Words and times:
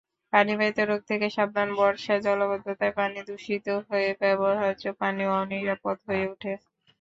পানিবাহিত 0.33 0.77
রোগ 0.89 1.01
থেকে 1.09 1.27
সাবধানবর্ষায় 1.29 2.23
জলাবদ্ধতায় 2.25 2.93
পানি 2.97 3.19
দূষিত 3.27 3.67
হয়ে 3.89 4.09
ব্যবহার্য 4.21 4.83
পানি 5.01 5.23
অনিরাপদ 5.35 5.97
হয়ে 6.07 6.23
ওঠে। 6.27 6.53